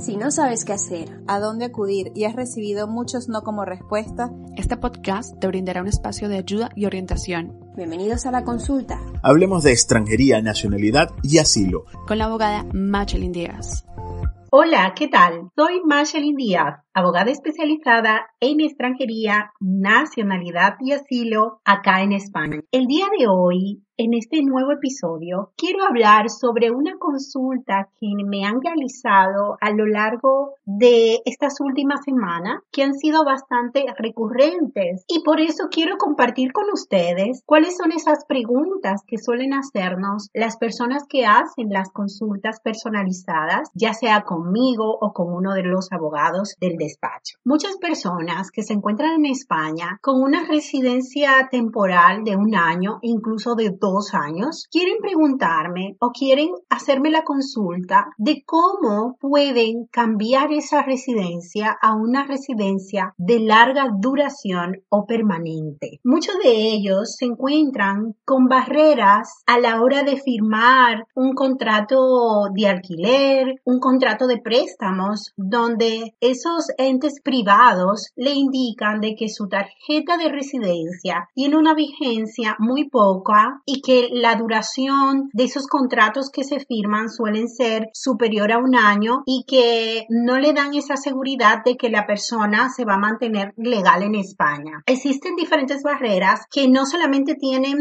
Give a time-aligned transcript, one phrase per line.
[0.00, 4.30] Si no sabes qué hacer, a dónde acudir y has recibido muchos no como respuesta,
[4.56, 7.54] este podcast te brindará un espacio de ayuda y orientación.
[7.76, 8.98] Bienvenidos a la consulta.
[9.22, 11.84] Hablemos de extranjería, nacionalidad y asilo.
[12.08, 13.84] Con la abogada Machelin Díaz.
[14.50, 15.50] Hola, ¿qué tal?
[15.54, 22.60] Soy Machelin Díaz, abogada especializada en extranjería, nacionalidad y asilo acá en España.
[22.72, 28.46] El día de hoy en este nuevo episodio quiero hablar sobre una consulta que me
[28.46, 35.22] han realizado a lo largo de estas últimas semanas que han sido bastante recurrentes y
[35.22, 41.04] por eso quiero compartir con ustedes cuáles son esas preguntas que suelen hacernos las personas
[41.06, 46.78] que hacen las consultas personalizadas, ya sea conmigo o con uno de los abogados del
[47.44, 53.54] Muchas personas que se encuentran en España con una residencia temporal de un año, incluso
[53.54, 60.82] de dos años, quieren preguntarme o quieren hacerme la consulta de cómo pueden cambiar esa
[60.82, 66.00] residencia a una residencia de larga duración o permanente.
[66.04, 72.68] Muchos de ellos se encuentran con barreras a la hora de firmar un contrato de
[72.68, 80.16] alquiler, un contrato de préstamos, donde esos entes privados le indican de que su tarjeta
[80.16, 86.44] de residencia tiene una vigencia muy poca y que la duración de esos contratos que
[86.44, 91.64] se firman suelen ser superior a un año y que no le dan esa seguridad
[91.64, 94.82] de que la persona se va a mantener legal en España.
[94.86, 97.78] Existen diferentes barreras que no solamente tienen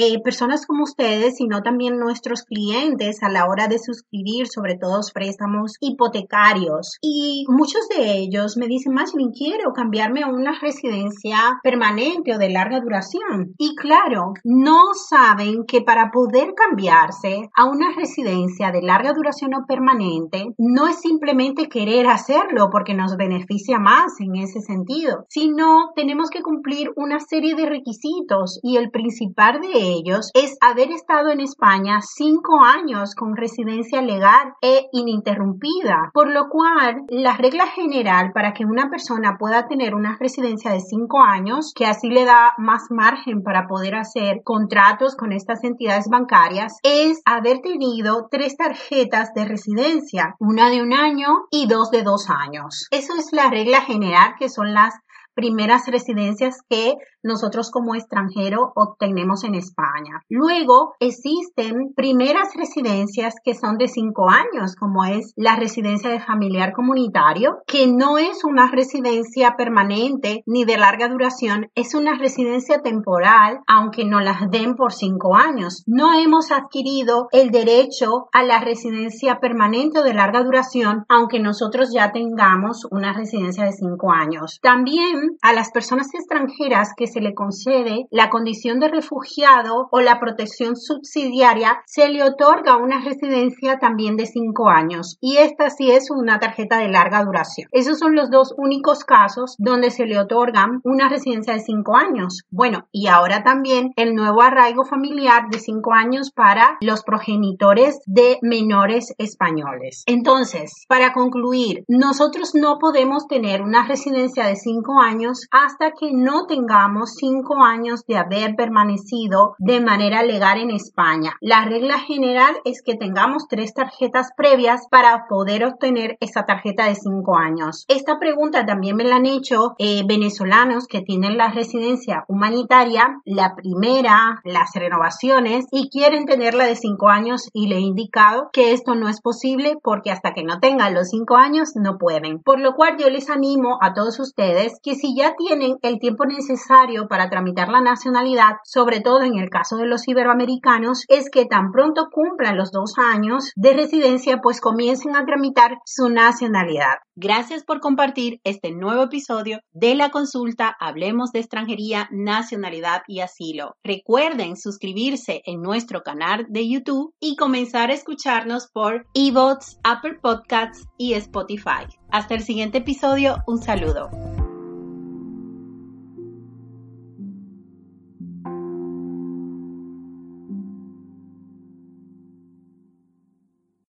[0.00, 5.00] eh, personas como ustedes, sino también nuestros clientes a la hora de suscribir, sobre todo
[5.12, 6.98] préstamos hipotecarios.
[7.02, 12.48] Y muchos de ellos me dicen, bien quiero cambiarme a una residencia permanente o de
[12.48, 13.54] larga duración.
[13.58, 19.66] Y claro, no saben que para poder cambiarse a una residencia de larga duración o
[19.66, 26.30] permanente, no es simplemente querer hacerlo porque nos beneficia más en ese sentido, sino tenemos
[26.30, 31.40] que cumplir una serie de requisitos y el principal de ellos es haber estado en
[31.40, 38.52] España cinco años con residencia legal e ininterrumpida, por lo cual la regla general para
[38.52, 42.90] que una persona pueda tener una residencia de cinco años, que así le da más
[42.90, 49.44] margen para poder hacer contratos con estas entidades bancarias, es haber tenido tres tarjetas de
[49.44, 52.86] residencia, una de un año y dos de dos años.
[52.90, 54.94] Eso es la regla general que son las
[55.38, 60.24] primeras residencias que nosotros como extranjero obtenemos en España.
[60.28, 66.72] Luego existen primeras residencias que son de cinco años, como es la residencia de familiar
[66.72, 73.60] comunitario, que no es una residencia permanente ni de larga duración, es una residencia temporal,
[73.68, 75.84] aunque no las den por cinco años.
[75.86, 81.90] No hemos adquirido el derecho a la residencia permanente o de larga duración, aunque nosotros
[81.94, 84.58] ya tengamos una residencia de cinco años.
[84.62, 90.20] También a las personas extranjeras que se le concede la condición de refugiado o la
[90.20, 96.10] protección subsidiaria, se le otorga una residencia también de cinco años y esta sí es
[96.10, 97.68] una tarjeta de larga duración.
[97.72, 102.42] Esos son los dos únicos casos donde se le otorgan una residencia de cinco años.
[102.50, 108.38] Bueno, y ahora también el nuevo arraigo familiar de cinco años para los progenitores de
[108.42, 110.02] menores españoles.
[110.06, 115.17] Entonces, para concluir, nosotros no podemos tener una residencia de cinco años
[115.50, 121.34] hasta que no tengamos cinco años de haber permanecido de manera legal en España.
[121.40, 126.94] La regla general es que tengamos tres tarjetas previas para poder obtener esa tarjeta de
[126.94, 127.84] cinco años.
[127.88, 133.54] Esta pregunta también me la han hecho eh, venezolanos que tienen la residencia humanitaria, la
[133.54, 138.94] primera, las renovaciones y quieren tenerla de cinco años y le he indicado que esto
[138.94, 142.42] no es posible porque hasta que no tengan los cinco años no pueden.
[142.42, 146.26] Por lo cual yo les animo a todos ustedes que si ya tienen el tiempo
[146.26, 151.46] necesario para tramitar la nacionalidad, sobre todo en el caso de los iberoamericanos, es que
[151.46, 156.98] tan pronto cumplan los dos años de residencia, pues comiencen a tramitar su nacionalidad.
[157.16, 163.76] Gracias por compartir este nuevo episodio de la consulta Hablemos de extranjería, nacionalidad y asilo.
[163.82, 170.86] Recuerden suscribirse en nuestro canal de YouTube y comenzar a escucharnos por eBots, Apple Podcasts
[170.98, 171.86] y Spotify.
[172.10, 174.37] Hasta el siguiente episodio, un saludo.